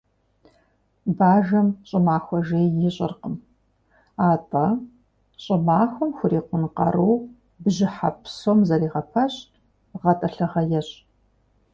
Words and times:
Бажэм 1.17 1.67
щӏымахуэ 1.87 2.39
жей 2.47 2.67
ищӏыркъым, 2.87 3.35
атӀэ 4.29 4.67
щӏымахуэм 5.43 6.11
хурикъун 6.17 6.63
къару 6.77 7.13
бжьыхьэ 7.63 8.09
псом 8.21 8.59
зэрегъэпэщ, 8.67 9.33
гъэтӏылъыгъэ 10.01 10.63
ещӏ. 10.79 10.93